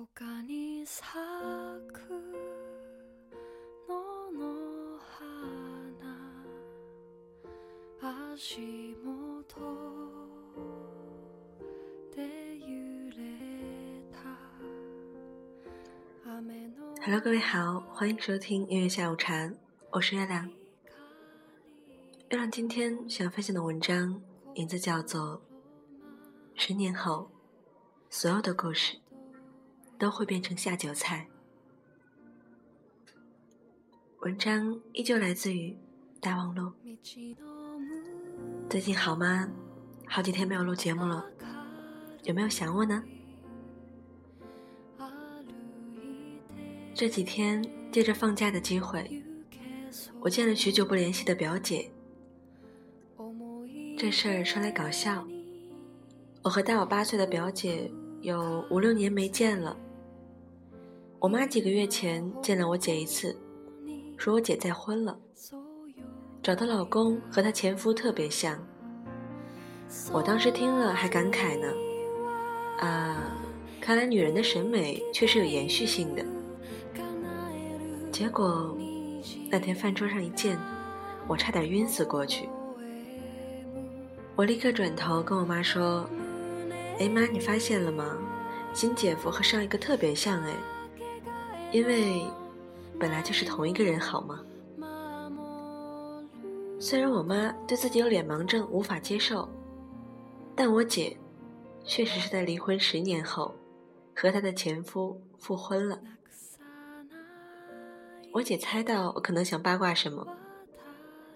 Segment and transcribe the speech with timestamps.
[0.00, 0.08] Hello，
[17.20, 19.52] 各位好，欢迎收听音乐下午茶，
[19.90, 20.48] 我是月亮。
[22.30, 24.22] 月亮今天想分享的文章
[24.54, 25.42] 名字叫做
[26.62, 27.30] 《十年后，
[28.08, 28.98] 所有的故事
[30.00, 31.28] 都会变成下酒菜》。
[34.20, 35.76] 文章依旧来自于
[36.22, 36.72] 大望路。
[38.70, 39.46] 最近好吗？
[40.06, 41.26] 好几天没有录节目了，
[42.24, 43.04] 有没有想我呢？
[46.94, 47.62] 这几天
[47.92, 49.22] 借着放假的机会，
[50.18, 51.90] 我见了许久不联系的表姐。
[53.98, 55.26] 这事儿说来搞笑，
[56.42, 59.76] 我和大我八岁的表姐有五六年没见了。
[61.20, 63.38] 我妈几个月前见了我姐一次，
[64.16, 65.14] 说我姐再婚了，
[66.42, 68.58] 找的老公和她前夫特别像。
[70.10, 71.68] 我当时听了还感慨呢，
[72.78, 73.36] 啊，
[73.82, 76.24] 看来女人的审美确实有延续性的。
[78.10, 78.74] 结果
[79.50, 80.58] 那天饭桌上一见，
[81.28, 82.48] 我差点晕死过去。
[84.36, 86.08] 我立刻转头跟我妈说
[86.98, 88.16] ：“哎妈，你发现了吗？
[88.72, 90.54] 新姐夫和上一个特别像哎，
[91.72, 92.24] 因为
[92.98, 94.44] 本来就是同一个人，好吗？”
[96.80, 99.48] 虽然我妈对自己有脸盲症无法接受，
[100.56, 101.16] 但我姐
[101.84, 103.54] 确实是在离婚十年后
[104.14, 106.00] 和她的前夫复婚了。
[108.32, 110.26] 我姐猜到我可能想八卦什么，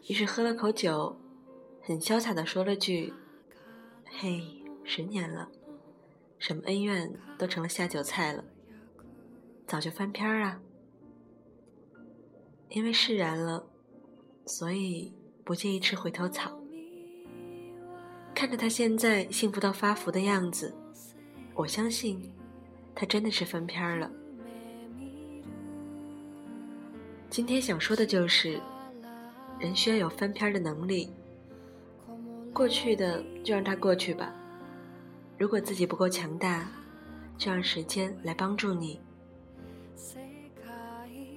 [0.08, 1.16] 于是喝了口酒，
[1.82, 3.12] 很潇洒的说了句
[4.18, 5.48] ：“嘿，十年了，
[6.38, 8.44] 什么恩怨都成了下酒菜了，
[9.66, 10.60] 早就翻篇儿啊。
[12.68, 13.64] 因为释然了，
[14.46, 15.12] 所以
[15.44, 16.58] 不介意吃回头草。
[18.34, 20.74] 看着他现在幸福到发福的样子，
[21.54, 22.32] 我相信
[22.94, 24.10] 他真的是翻篇儿了。”
[27.30, 28.60] 今天想说的就是，
[29.58, 31.12] 人需要有翻篇的能力。
[32.52, 34.32] 过去的就让它过去吧。
[35.36, 36.68] 如果自己不够强大，
[37.36, 39.00] 就让时间来帮助你。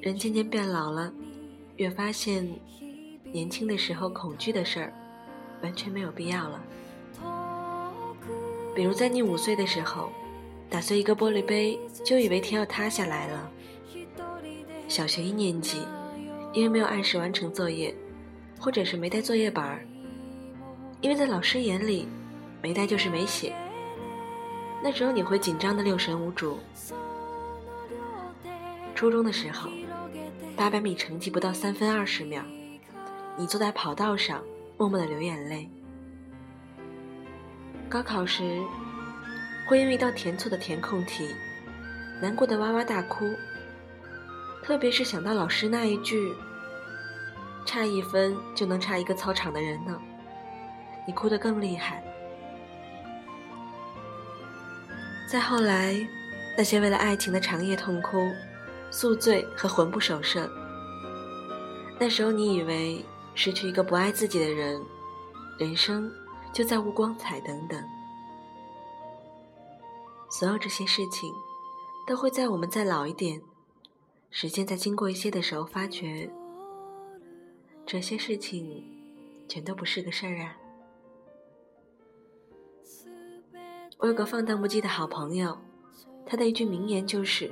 [0.01, 1.11] 人渐渐变老了，
[1.75, 2.47] 越发现
[3.31, 4.93] 年轻的时候恐惧的事儿，
[5.61, 6.63] 完全没有必要了。
[8.75, 10.11] 比如在你五岁的时候，
[10.69, 13.51] 打碎一个玻璃杯，就以为天要塌下来了。
[14.87, 15.81] 小学一年级，
[16.53, 17.93] 因为没有按时完成作业，
[18.59, 19.85] 或者是没带作业本儿，
[21.01, 22.07] 因为在老师眼里，
[22.61, 23.53] 没带就是没写。
[24.81, 26.59] 那时候你会紧张的六神无主。
[28.93, 29.69] 初中的时候，
[30.57, 32.41] 八百米成绩不到三分二十秒，
[33.37, 34.43] 你坐在跑道上
[34.75, 35.69] 默默的流眼泪。
[37.87, 38.59] 高考时，
[39.69, 41.29] 会因为一道填错的填空题，
[42.19, 43.31] 难过的哇哇大哭。
[44.63, 46.33] 特别是想到老师那一句
[47.63, 50.01] “差一分就能差一个操场的人呢”，
[51.05, 52.03] 你哭得更厉害。
[55.31, 55.95] 再后来，
[56.57, 58.27] 那些为了爱情的长夜痛哭、
[58.89, 60.49] 宿醉和魂不守舍，
[61.99, 63.03] 那时候你以为
[63.35, 64.81] 失去一个不爱自己的人，
[65.57, 66.11] 人生
[66.53, 67.83] 就再无光彩等等。
[70.29, 71.31] 所有这些事情，
[72.07, 73.41] 都会在我们再老一点。
[74.29, 76.29] 时间再经过一些的时候，发觉
[77.85, 78.83] 这些事情
[79.47, 80.57] 全都不是个事儿啊。
[83.99, 85.57] 我有个放荡不羁的好朋友，
[86.25, 87.51] 他的一句名言就是：“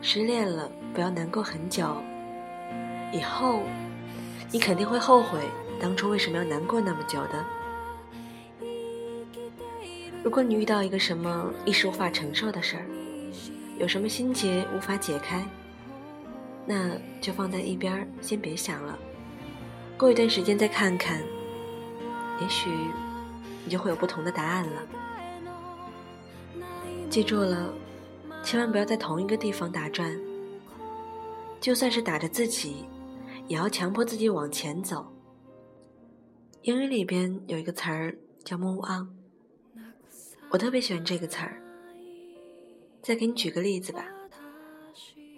[0.00, 1.96] 失恋了不要难过很久，
[3.12, 3.62] 以后
[4.50, 5.40] 你肯定会后悔
[5.80, 7.44] 当初为什么要难过那么久的。”
[10.24, 12.84] 如果你遇到一个什么一时无法承受的事儿，
[13.78, 15.46] 有什么心结无法解开？
[16.66, 16.90] 那
[17.20, 18.98] 就放在一边先别想了。
[19.96, 21.20] 过一段时间再看看，
[22.40, 22.70] 也许
[23.64, 24.82] 你就会有不同的答案了。
[27.08, 27.72] 记住了，
[28.48, 30.18] 千万不要在同一个地方打转。
[31.60, 32.86] 就算是打着自己，
[33.46, 35.06] 也要强迫自己往前走。
[36.62, 39.06] 英语里边有一个词儿叫 “move on”，
[40.48, 41.60] 我特别喜欢这个词儿。
[43.02, 44.06] 再给你举个例子吧。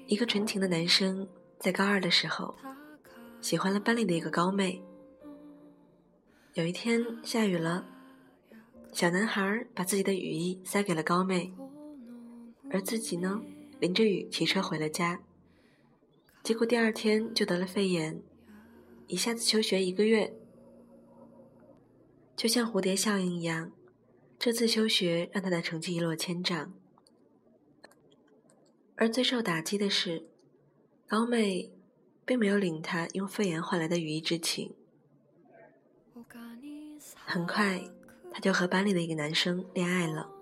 [0.07, 1.27] 一个纯情的男生
[1.59, 2.55] 在高二的时候，
[3.41, 4.81] 喜欢了班里的一个高妹。
[6.55, 7.85] 有一天下雨了，
[8.93, 11.53] 小男孩把自己的雨衣塞给了高妹。
[12.71, 13.43] 而自己呢，
[13.81, 15.21] 淋着雨骑车回了家。
[16.43, 18.23] 结果第二天就得了肺炎，
[19.09, 20.35] 一下子休学一个月。
[22.37, 23.73] 就像蝴蝶效应一样，
[24.39, 26.73] 这次休学让他的成绩一落千丈。
[28.95, 30.27] 而最受打击的是，
[31.07, 31.71] 高妹
[32.25, 34.75] 并没有领他用肺炎换来的羽翼之情。
[37.27, 37.91] 很快，
[38.33, 40.40] 他就和班里的一个男生恋爱了。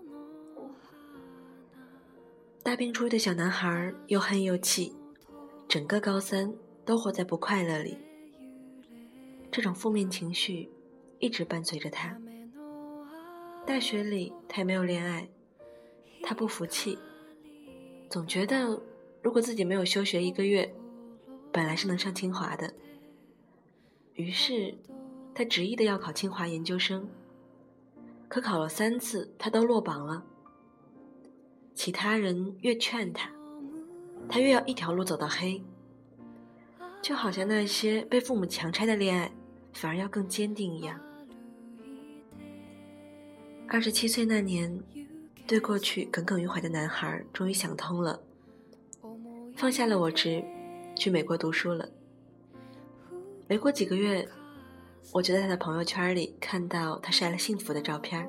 [2.68, 4.94] 大病初愈的小男孩又恨又气，
[5.66, 6.52] 整个高三
[6.84, 7.96] 都活在不快乐里。
[9.50, 10.68] 这种负面情绪。
[11.18, 12.14] 一直伴随着他。
[13.66, 15.30] 大学里，他也没有恋爱，
[16.22, 16.98] 他不服气，
[18.10, 18.82] 总觉得
[19.22, 20.70] 如果自己没有休学一个月，
[21.50, 22.74] 本来是能上清华的。
[24.12, 24.76] 于是，
[25.34, 27.08] 他执意的要考清华研究生。
[28.28, 30.22] 可考了三次，他都落榜了。
[31.78, 33.30] 其他人越劝他，
[34.28, 35.62] 他越要一条路走到黑，
[37.00, 39.30] 就好像那些被父母强拆的恋爱，
[39.72, 40.98] 反而要更坚定一样。
[43.68, 44.82] 二十七岁那年，
[45.46, 48.20] 对过去耿耿于怀的男孩终于想通了，
[49.54, 50.42] 放下了我执，
[50.96, 51.88] 去美国读书了。
[53.46, 54.28] 没过几个月，
[55.12, 58.28] 我就在他的朋友圈里看到他晒了幸福的照片。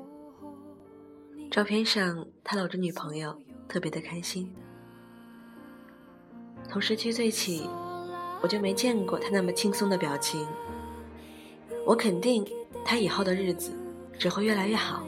[1.50, 3.36] 照片上他搂着女朋友，
[3.66, 4.54] 特别的开心。
[6.68, 7.68] 从十七岁起，
[8.40, 10.46] 我就没见过他那么轻松的表情。
[11.84, 12.46] 我肯定
[12.84, 13.72] 他以后的日子
[14.16, 15.04] 只会越来越好。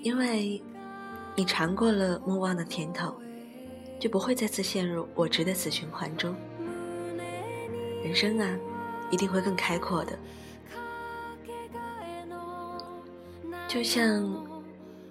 [0.00, 0.62] 因为，
[1.34, 3.20] 你尝过了莫忘的甜头，
[3.98, 6.32] 就不会再次陷入我执的死循环中。
[8.04, 8.56] 人生啊，
[9.10, 10.16] 一定会更开阔的。
[13.76, 14.24] 就像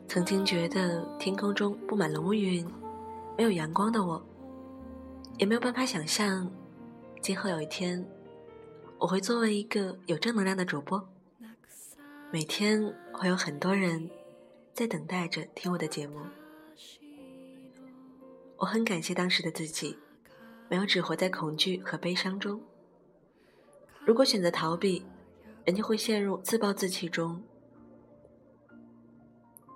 [0.08, 2.66] 曾经觉得天空中布满了乌云，
[3.38, 4.20] 没有阳光的我，
[5.38, 6.52] 也没有办法想象，
[7.22, 8.04] 今后有一天，
[8.98, 11.08] 我会作为一个有正能量的主播，
[12.32, 14.10] 每天会有很多人。
[14.74, 16.22] 在等待着听我的节目，
[18.58, 19.96] 我很感谢当时的自己，
[20.70, 22.60] 没有只活在恐惧和悲伤中。
[24.04, 25.06] 如果选择逃避，
[25.66, 27.44] 人就会陷入自暴自弃中。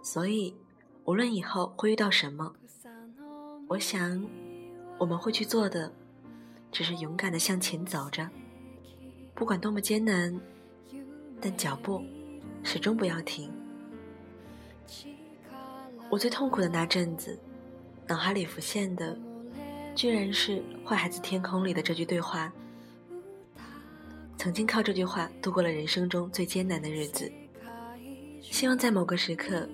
[0.01, 0.55] 所以，
[1.05, 2.53] 无论以后会遇到什么，
[3.67, 4.25] 我想，
[4.97, 5.91] 我们会去做的，
[6.71, 8.27] 只是勇敢的向前走着，
[9.35, 10.39] 不管多么艰难，
[11.39, 12.03] 但脚步
[12.63, 13.51] 始终不要停。
[16.09, 17.39] 我最痛苦的那阵子，
[18.07, 19.15] 脑海里浮现的，
[19.93, 22.51] 居然是《坏孩子天空》里的这句对话。
[24.37, 27.31] 曾经靠这句话度过了人生中最艰难的日子，
[28.41, 29.69] 希望在某个时刻，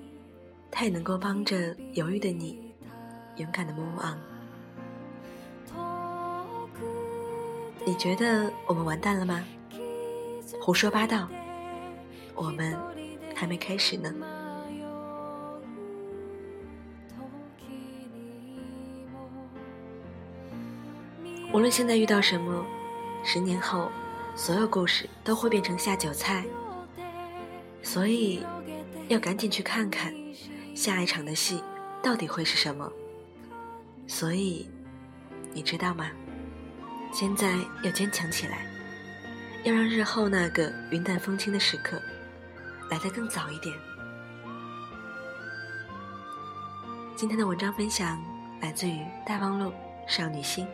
[0.77, 2.60] 他也能够帮着犹豫的你，
[3.38, 4.19] 勇敢的 move on。
[7.86, 9.42] 你觉得我们完蛋了吗？
[10.60, 11.30] 胡说八道，
[12.33, 12.77] 我们
[13.33, 14.13] 还没开始呢。
[21.54, 22.66] 无论现在遇到什么，
[23.24, 23.89] 十年后，
[24.36, 26.44] 所有故事都会变成下酒菜。
[27.81, 28.44] 所以，
[29.07, 30.13] 要赶紧去看看，
[30.75, 31.63] 下一场的戏
[32.04, 32.92] 到底会是什么。
[34.06, 34.70] 所以，
[35.53, 36.12] 你知道吗？
[37.12, 38.67] 现在要坚强起来，
[39.63, 42.00] 要让日后那个云淡风轻的时刻
[42.91, 43.74] 来得更早一点。
[47.15, 48.22] 今天的文章分享
[48.62, 49.74] 来自于大望路
[50.08, 50.67] 少女心。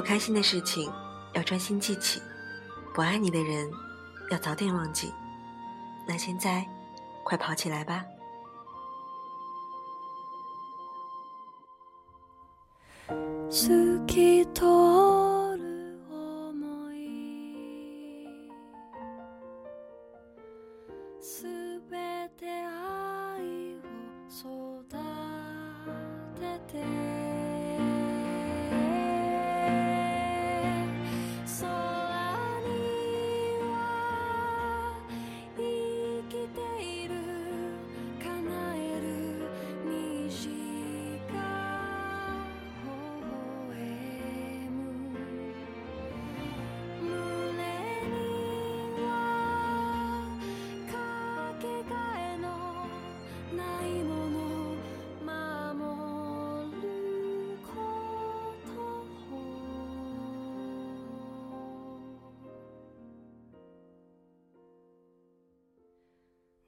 [0.00, 0.90] 不开心的事情
[1.34, 2.22] 要专心记起。
[2.94, 3.70] 不爱你的人
[4.30, 5.12] 要早点忘记。
[6.08, 6.66] 那现在
[7.22, 8.02] 快跑起来吧。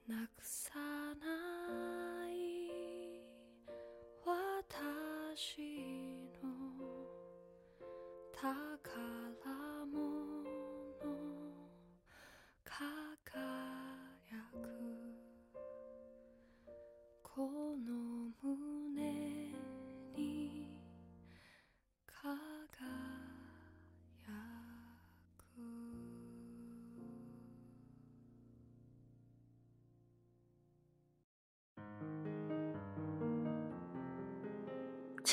[0.07, 2.33] なくさない
[4.25, 5.55] 私
[6.43, 6.49] の
[8.33, 8.72] 旅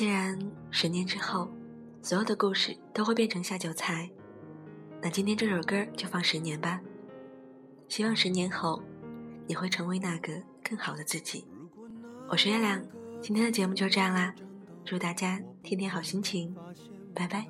[0.01, 0.39] 既然
[0.71, 1.47] 十年之后，
[2.01, 4.11] 所有的故事都会变成下酒菜，
[5.03, 6.81] 那今天这首歌就放十年吧。
[7.87, 8.83] 希望十年后，
[9.47, 11.47] 你会成为那个更好的自己。
[12.31, 12.83] 我是月亮，
[13.21, 14.35] 今天的节目就这样啦，
[14.87, 16.57] 祝大家天天好心情，
[17.15, 17.47] 拜拜。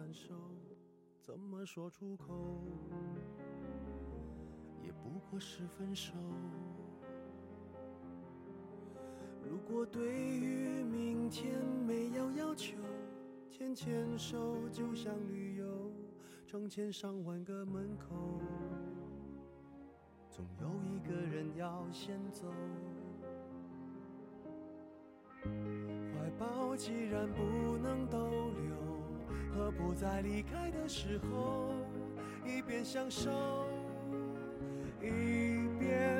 [1.24, 2.64] 怎么说出口？
[4.82, 6.14] 也不过是分手
[9.42, 11.52] 如果对于明天
[11.86, 12.76] 没有要求，
[13.50, 15.92] 牵牵手就像旅游，
[16.46, 18.40] 成千上万个门口，
[20.28, 22.46] 总有一个人要先走。
[25.42, 28.76] 怀抱既然不能逗留，
[29.52, 31.72] 何不在离开的时候，
[32.44, 33.30] 一边享受，
[35.00, 36.19] 一边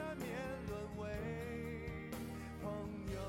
[0.00, 0.28] 难免
[0.66, 1.04] 沦为
[2.62, 2.68] 朋
[3.12, 3.20] 友。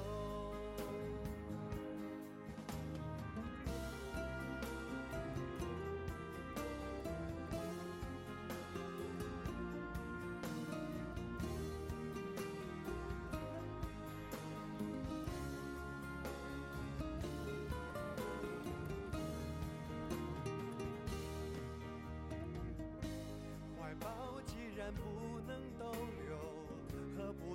[23.77, 25.20] 怀抱既然不。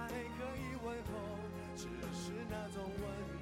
[0.00, 0.14] 还可
[0.56, 1.12] 以问候，
[1.76, 3.39] 只是那种温